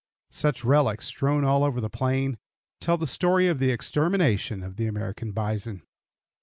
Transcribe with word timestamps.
Such 0.31 0.63
relics, 0.65 1.05
strewn 1.05 1.43
all 1.43 1.63
over 1.63 1.79
the 1.79 1.87
plain, 1.87 2.39
tell 2.79 2.97
the 2.97 3.05
story 3.05 3.47
of 3.47 3.59
the 3.59 3.69
extermination 3.69 4.63
of 4.63 4.75
the 4.77 4.87
American 4.87 5.31
bison. 5.31 5.83